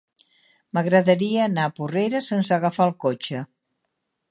[0.77, 3.45] M'agradaria anar a Porrera sense agafar el cotxe.